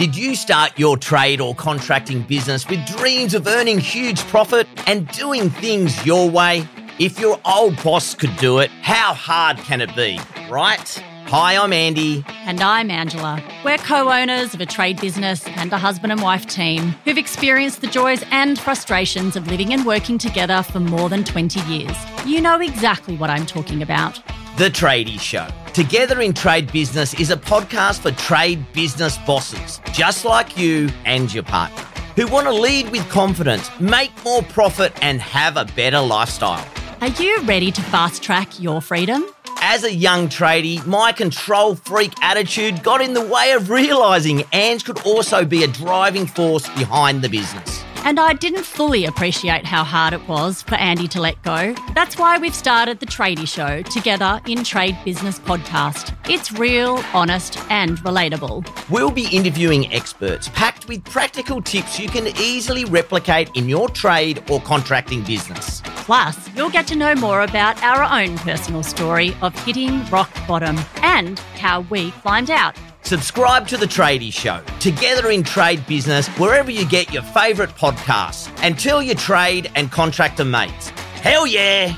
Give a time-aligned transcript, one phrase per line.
[0.00, 5.06] Did you start your trade or contracting business with dreams of earning huge profit and
[5.08, 6.66] doing things your way?
[6.98, 10.18] If your old boss could do it, how hard can it be,
[10.48, 10.88] right?
[11.26, 12.24] Hi, I'm Andy.
[12.28, 13.42] And I'm Angela.
[13.62, 17.82] We're co owners of a trade business and a husband and wife team who've experienced
[17.82, 21.96] the joys and frustrations of living and working together for more than 20 years.
[22.24, 24.18] You know exactly what I'm talking about.
[24.60, 25.48] The Tradie Show.
[25.72, 31.32] Together in Trade Business is a podcast for trade business bosses, just like you and
[31.32, 31.82] your partner,
[32.14, 36.62] who want to lead with confidence, make more profit, and have a better lifestyle.
[37.00, 39.24] Are you ready to fast track your freedom?
[39.62, 44.84] As a young tradie, my control freak attitude got in the way of realising Ange
[44.84, 47.82] could also be a driving force behind the business.
[48.04, 51.74] And I didn't fully appreciate how hard it was for Andy to let go.
[51.94, 56.16] That's why we've started the Tradie Show together in Trade Business Podcast.
[56.28, 58.66] It's real, honest, and relatable.
[58.88, 64.42] We'll be interviewing experts packed with practical tips you can easily replicate in your trade
[64.50, 65.82] or contracting business.
[65.84, 70.78] Plus, you'll get to know more about our own personal story of hitting rock bottom
[71.02, 72.76] and how we climbed out.
[73.02, 78.50] Subscribe to The Tradie Show, together in trade business, wherever you get your favourite podcasts,
[78.62, 80.90] and tell your trade and contractor mates.
[81.22, 81.96] Hell yeah!